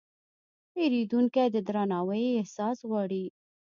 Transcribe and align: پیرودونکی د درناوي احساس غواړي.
پیرودونکی 0.73 1.47
د 1.51 1.57
درناوي 1.67 2.25
احساس 2.39 2.77
غواړي. 2.89 3.25